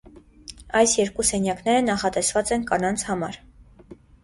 Այս 0.79 0.95
երկու 0.99 1.25
սենյակները 1.31 1.85
նախատեսված 1.91 2.55
են 2.59 2.67
կանանց 2.73 3.07
համար։ 3.13 3.41